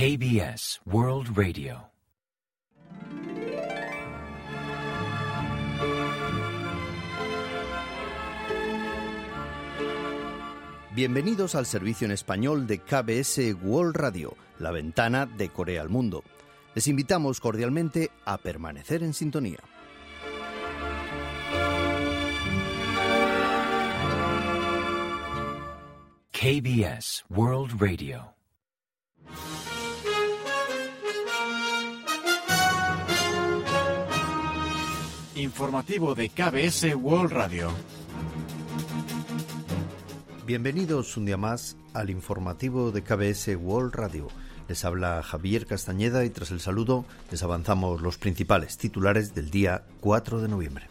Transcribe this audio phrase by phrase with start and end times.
[0.00, 1.90] KBS World Radio.
[10.94, 16.24] Bienvenidos al servicio en español de KBS World Radio, la ventana de Corea al mundo.
[16.74, 19.58] Les invitamos cordialmente a permanecer en sintonía.
[26.32, 28.39] KBS World Radio.
[35.40, 37.70] Informativo de KBS World Radio.
[40.46, 44.28] Bienvenidos un día más al informativo de KBS World Radio.
[44.68, 49.84] Les habla Javier Castañeda y tras el saludo les avanzamos los principales titulares del día
[50.00, 50.88] 4 de noviembre.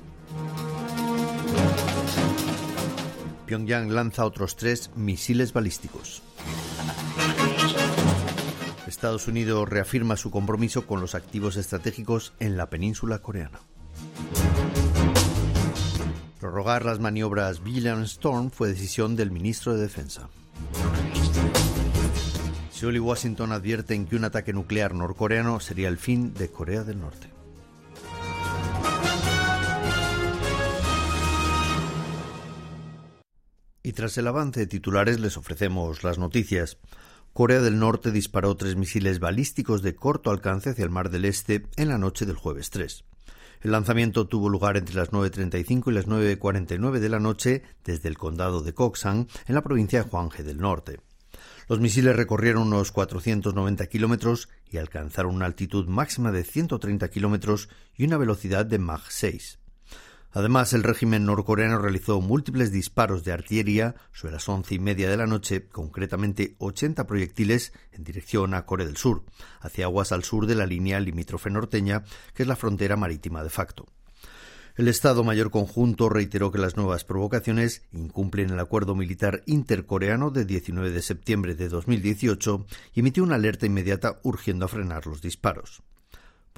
[3.46, 6.24] Pyongyang lanza otros tres misiles balísticos.
[8.88, 13.60] Estados Unidos reafirma su compromiso con los activos estratégicos en la península coreana.
[16.40, 20.30] Prorrogar las maniobras Vigilant Storm fue decisión del ministro de Defensa.
[22.72, 27.02] Seoul y Washington advierten que un ataque nuclear norcoreano sería el fin de Corea del
[27.02, 27.28] Norte.
[33.84, 36.78] Y tras el avance de titulares les ofrecemos las noticias.
[37.34, 41.66] Corea del Norte disparó tres misiles balísticos de corto alcance hacia el Mar del Este
[41.76, 43.04] en la noche del jueves 3.
[43.62, 48.18] El lanzamiento tuvo lugar entre las 9.35 y las 9.49 de la noche desde el
[48.18, 51.02] condado de Koksan, en la provincia de Hwanghae del Norte.
[51.68, 58.06] Los misiles recorrieron unos 490 kilómetros y alcanzaron una altitud máxima de 130 kilómetros y
[58.06, 59.59] una velocidad de Mach 6.
[60.32, 65.18] Además, el régimen norcoreano realizó múltiples disparos de artillería sobre las once y media de
[65.18, 69.24] la noche, concretamente 80 proyectiles en dirección a Corea del Sur,
[69.60, 72.04] hacia aguas al sur de la línea limítrofe norteña,
[72.36, 73.88] que es la frontera marítima de facto.
[74.80, 80.46] El Estado Mayor Conjunto reiteró que las nuevas provocaciones incumplen el acuerdo militar intercoreano de
[80.46, 85.82] 19 de septiembre de 2018 y emitió una alerta inmediata urgiendo a frenar los disparos.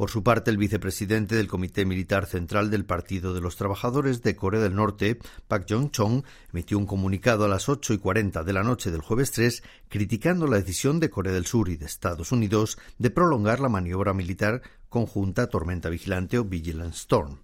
[0.01, 4.35] Por su parte, el vicepresidente del Comité Militar Central del Partido de los Trabajadores de
[4.35, 8.63] Corea del Norte, Pak Jong-chong, emitió un comunicado a las ocho y cuarenta de la
[8.63, 12.79] noche del jueves 3 criticando la decisión de Corea del Sur y de Estados Unidos
[12.97, 17.37] de prolongar la maniobra militar conjunta Tormenta Vigilante o Vigilant Storm.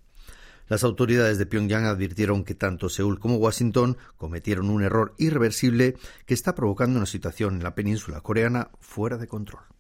[0.68, 5.96] Las autoridades de Pyongyang advirtieron que tanto Seúl como Washington cometieron un error irreversible
[6.26, 9.77] que está provocando una situación en la península coreana fuera de control.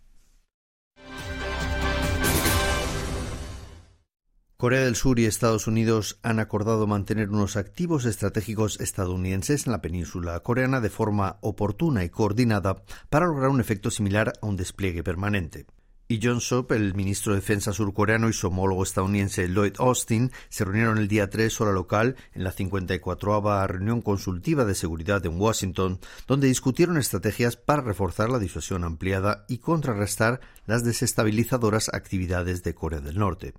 [4.59, 9.83] Corea del Sur y Estados Unidos han acordado mantener unos activos estratégicos estadounidenses en la
[9.83, 12.81] península coreana de forma oportuna y coordinada
[13.11, 15.67] para lograr un efecto similar a un despliegue permanente.
[16.07, 20.65] Y John Sop, el ministro de Defensa surcoreano, y su homólogo estadounidense Lloyd Austin se
[20.65, 25.99] reunieron el día 3 hora local en la 54 reunión consultiva de seguridad en Washington,
[26.25, 33.01] donde discutieron estrategias para reforzar la disuasión ampliada y contrarrestar las desestabilizadoras actividades de Corea
[33.01, 33.53] del Norte.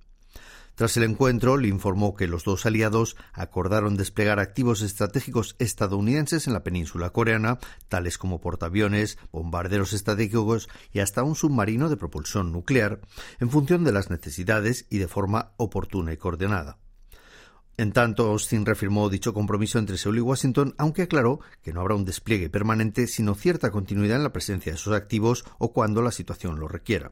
[0.79, 6.53] Tras el encuentro, le informó que los dos aliados acordaron desplegar activos estratégicos estadounidenses en
[6.53, 7.59] la península coreana,
[7.89, 13.01] tales como portaaviones, bombarderos estratégicos y hasta un submarino de propulsión nuclear,
[13.41, 16.79] en función de las necesidades y de forma oportuna y coordinada.
[17.77, 21.97] En tanto, Austin reafirmó dicho compromiso entre Seúl y Washington, aunque aclaró que no habrá
[21.97, 26.13] un despliegue permanente, sino cierta continuidad en la presencia de esos activos o cuando la
[26.13, 27.11] situación lo requiera.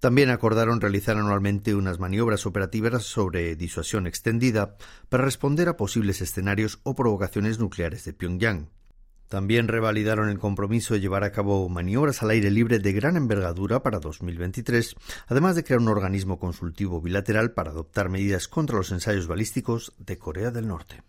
[0.00, 4.76] También acordaron realizar anualmente unas maniobras operativas sobre disuasión extendida
[5.08, 8.68] para responder a posibles escenarios o provocaciones nucleares de Pyongyang.
[9.32, 13.82] También revalidaron el compromiso de llevar a cabo maniobras al aire libre de gran envergadura
[13.82, 14.94] para 2023,
[15.26, 20.18] además de crear un organismo consultivo bilateral para adoptar medidas contra los ensayos balísticos de
[20.18, 21.02] Corea del Norte.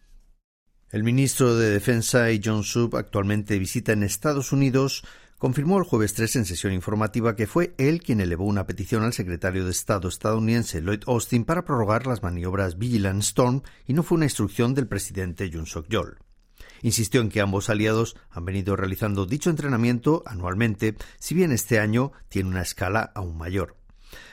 [0.90, 5.04] El ministro de Defensa, John Sub, actualmente visita en Estados Unidos,
[5.44, 9.12] confirmó el jueves 3 en sesión informativa que fue él quien elevó una petición al
[9.12, 14.16] secretario de Estado estadounidense Lloyd Austin para prorrogar las maniobras Vigilant Storm y no fue
[14.16, 16.20] una instrucción del presidente Jun Suk-yeol.
[16.82, 22.14] Insistió en que ambos aliados han venido realizando dicho entrenamiento anualmente, si bien este año
[22.30, 23.76] tiene una escala aún mayor.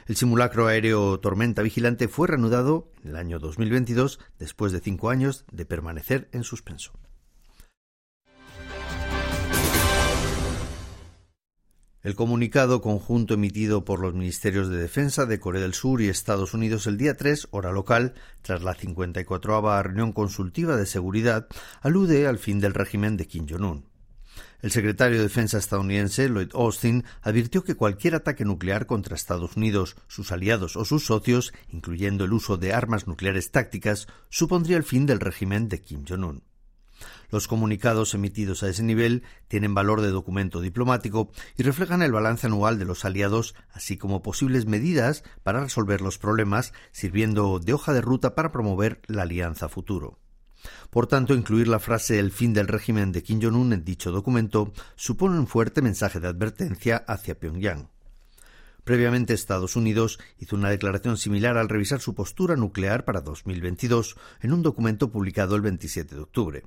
[0.06, 5.44] El simulacro aéreo Tormenta Vigilante fue reanudado en el año 2022 después de cinco años
[5.50, 6.92] de permanecer en suspenso.
[12.02, 16.54] El comunicado conjunto emitido por los Ministerios de Defensa de Corea del Sur y Estados
[16.54, 21.46] Unidos el día 3, hora local, tras la 54 reunión consultiva de seguridad,
[21.82, 23.84] alude al fin del régimen de Kim Jong-un.
[24.62, 29.96] El secretario de Defensa estadounidense, Lloyd Austin, advirtió que cualquier ataque nuclear contra Estados Unidos,
[30.08, 35.04] sus aliados o sus socios, incluyendo el uso de armas nucleares tácticas, supondría el fin
[35.04, 36.49] del régimen de Kim Jong-un.
[37.30, 42.46] Los comunicados emitidos a ese nivel tienen valor de documento diplomático y reflejan el balance
[42.46, 47.92] anual de los aliados, así como posibles medidas para resolver los problemas, sirviendo de hoja
[47.92, 50.18] de ruta para promover la alianza futuro.
[50.90, 54.72] Por tanto, incluir la frase el fin del régimen de Kim Jong-un en dicho documento
[54.96, 57.88] supone un fuerte mensaje de advertencia hacia Pyongyang.
[58.84, 64.52] Previamente, Estados Unidos hizo una declaración similar al revisar su postura nuclear para 2022 en
[64.52, 66.64] un documento publicado el 27 de octubre.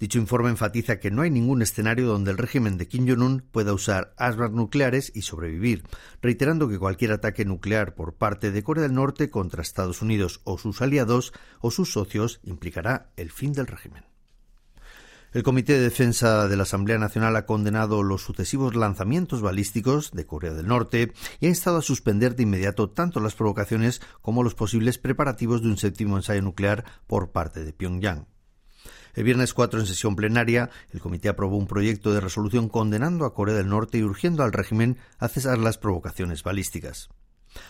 [0.00, 3.72] Dicho informe enfatiza que no hay ningún escenario donde el régimen de Kim Jong-un pueda
[3.72, 5.82] usar armas nucleares y sobrevivir,
[6.22, 10.56] reiterando que cualquier ataque nuclear por parte de Corea del Norte contra Estados Unidos o
[10.56, 14.04] sus aliados o sus socios implicará el fin del régimen.
[15.32, 20.24] El Comité de Defensa de la Asamblea Nacional ha condenado los sucesivos lanzamientos balísticos de
[20.24, 24.54] Corea del Norte y ha instado a suspender de inmediato tanto las provocaciones como los
[24.54, 28.26] posibles preparativos de un séptimo ensayo nuclear por parte de Pyongyang.
[29.14, 33.34] El viernes 4, en sesión plenaria, el comité aprobó un proyecto de resolución condenando a
[33.34, 37.08] Corea del Norte y urgiendo al régimen a cesar las provocaciones balísticas.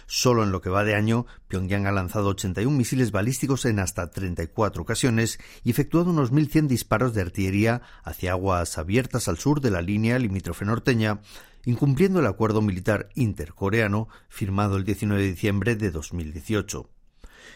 [0.07, 4.11] Solo en lo que va de año, Pyongyang ha lanzado 81 misiles balísticos en hasta
[4.11, 9.71] 34 ocasiones y efectuado unos 1.100 disparos de artillería hacia aguas abiertas al sur de
[9.71, 11.21] la línea limítrofe norteña,
[11.65, 16.98] incumpliendo el acuerdo militar intercoreano firmado el 19 de diciembre de 2018.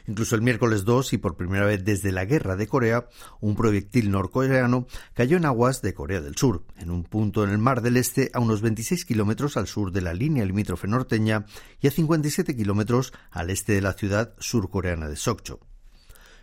[0.07, 3.09] Incluso el miércoles 2 y por primera vez desde la guerra de Corea,
[3.41, 7.59] un proyectil norcoreano cayó en aguas de Corea del Sur, en un punto en el
[7.59, 11.47] Mar del Este a unos 26 kilómetros al sur de la línea limítrofe norteña
[11.81, 15.61] y a 57 kilómetros al este de la ciudad surcoreana de Sokcho.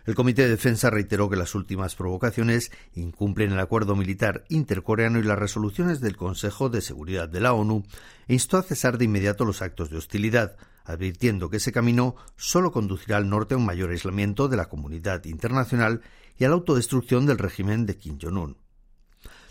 [0.06, 5.22] El Comité de Defensa reiteró que las últimas provocaciones incumplen el acuerdo militar intercoreano y
[5.22, 7.84] las resoluciones del Consejo de Seguridad de la ONU
[8.26, 10.56] e instó a cesar de inmediato los actos de hostilidad,
[10.90, 15.24] advirtiendo que ese camino solo conducirá al norte a un mayor aislamiento de la comunidad
[15.24, 16.02] internacional
[16.38, 18.56] y a la autodestrucción del régimen de Kim Jong-un.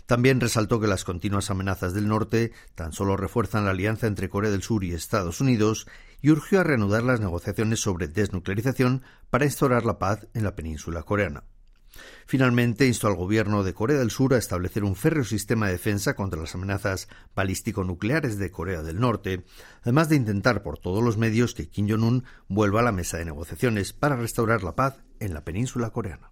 [0.06, 4.50] También resaltó que las continuas amenazas del norte tan solo refuerzan la alianza entre Corea
[4.50, 5.86] del Sur y Estados Unidos
[6.20, 11.04] y urgió a reanudar las negociaciones sobre desnuclearización para instaurar la paz en la península
[11.04, 11.44] coreana.
[12.26, 16.14] Finalmente, instó al gobierno de Corea del Sur a establecer un férreo sistema de defensa
[16.14, 19.44] contra las amenazas balístico-nucleares de Corea del Norte,
[19.82, 23.24] además de intentar por todos los medios que Kim Jong-un vuelva a la mesa de
[23.24, 26.30] negociaciones para restaurar la paz en la península coreana.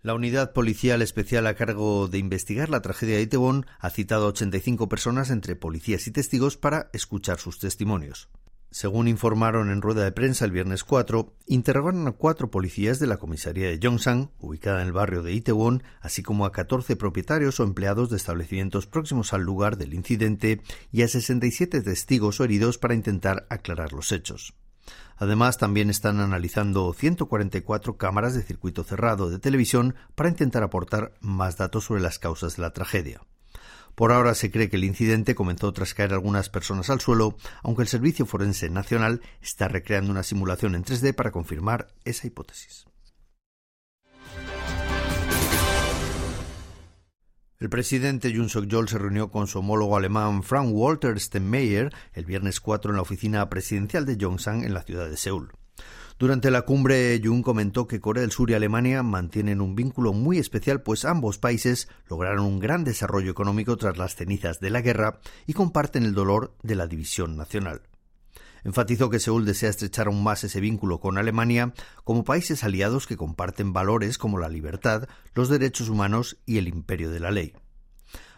[0.00, 4.28] La unidad policial especial a cargo de investigar la tragedia de Itaewon ha citado a
[4.28, 8.30] 85 personas entre policías y testigos para escuchar sus testimonios.
[8.70, 13.16] Según informaron en rueda de prensa el viernes 4, interrogaron a cuatro policías de la
[13.16, 17.64] comisaría de Yongsan, ubicada en el barrio de Itaewon, así como a 14 propietarios o
[17.64, 20.60] empleados de establecimientos próximos al lugar del incidente
[20.92, 24.54] y a 67 testigos o heridos para intentar aclarar los hechos.
[25.16, 31.56] Además, también están analizando 144 cámaras de circuito cerrado de televisión para intentar aportar más
[31.56, 33.22] datos sobre las causas de la tragedia.
[33.98, 37.82] Por ahora se cree que el incidente comenzó tras caer algunas personas al suelo, aunque
[37.82, 42.86] el Servicio Forense Nacional está recreando una simulación en 3D para confirmar esa hipótesis.
[47.58, 52.60] El presidente Jun Suk-yeol se reunió con su homólogo alemán Frank Walter Steinmeier el viernes
[52.60, 55.50] 4 en la oficina presidencial de Yongsan en la ciudad de Seúl.
[56.18, 60.38] Durante la cumbre, Jun comentó que Corea del Sur y Alemania mantienen un vínculo muy
[60.38, 65.20] especial, pues ambos países lograron un gran desarrollo económico tras las cenizas de la guerra
[65.46, 67.82] y comparten el dolor de la división nacional.
[68.64, 73.16] Enfatizó que Seúl desea estrechar aún más ese vínculo con Alemania como países aliados que
[73.16, 77.54] comparten valores como la libertad, los derechos humanos y el imperio de la ley.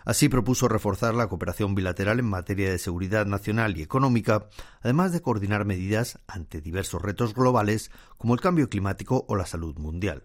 [0.05, 4.49] Así propuso reforzar la cooperación bilateral en materia de seguridad nacional y económica,
[4.81, 9.77] además de coordinar medidas ante diversos retos globales como el cambio climático o la salud
[9.79, 10.23] mundial.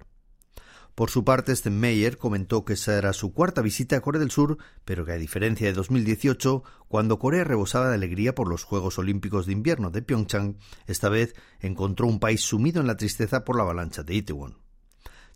[0.95, 4.57] Por su parte, Steinmeier comentó que esa era su cuarta visita a Corea del Sur,
[4.85, 9.45] pero que a diferencia de 2018, cuando Corea rebosaba de alegría por los Juegos Olímpicos
[9.45, 13.63] de Invierno de Pyeongchang, esta vez encontró un país sumido en la tristeza por la
[13.63, 14.64] avalancha de Itaewon.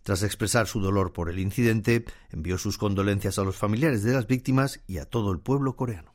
[0.02, 4.26] Tras expresar su dolor por el incidente, envió sus condolencias a los familiares de las
[4.26, 6.14] víctimas y a todo el pueblo coreano.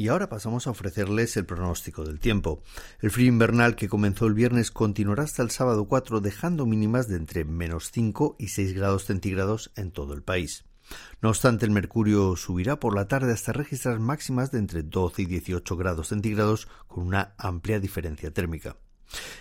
[0.00, 2.62] Y ahora pasamos a ofrecerles el pronóstico del tiempo.
[3.00, 7.16] El frío invernal que comenzó el viernes continuará hasta el sábado 4, dejando mínimas de
[7.16, 10.64] entre menos 5 y 6 grados centígrados en todo el país.
[11.22, 15.26] No obstante, el mercurio subirá por la tarde hasta registrar máximas de entre 12 y
[15.26, 18.76] 18 grados centígrados con una amplia diferencia térmica.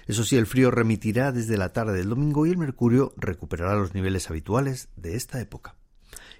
[0.08, 3.94] Eso sí, el frío remitirá desde la tarde del domingo y el mercurio recuperará los
[3.94, 5.78] niveles habituales de esta época.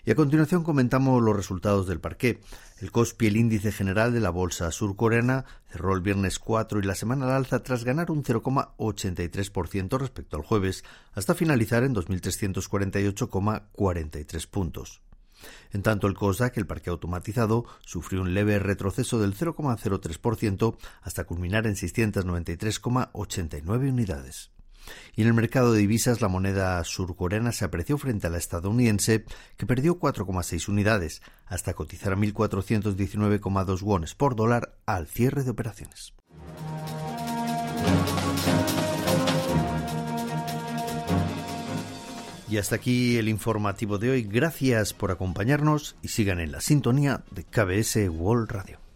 [0.10, 2.42] Y a continuación comentamos los resultados del parqué.
[2.80, 6.96] El COSPI, el índice general de la bolsa surcoreana, cerró el viernes 4 y la
[6.96, 15.04] semana al alza tras ganar un 0,83% respecto al jueves, hasta finalizar en 2.348,43 puntos.
[15.72, 21.68] En tanto, el COSDAC, el parque automatizado, sufrió un leve retroceso del 0,03% hasta culminar
[21.68, 24.50] en 693,89 unidades.
[25.16, 29.26] Y en el mercado de divisas la moneda surcoreana se apreció frente a la estadounidense,
[29.58, 36.14] que perdió 4,6 unidades, hasta cotizar a 1.419,2 wones por dólar al cierre de operaciones.
[42.50, 44.24] Y hasta aquí el informativo de hoy.
[44.24, 48.89] Gracias por acompañarnos y sigan en la sintonía de KBS World Radio.